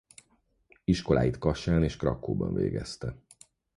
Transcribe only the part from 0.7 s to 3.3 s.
Iskoláit Kassán és Krakkóban végezte.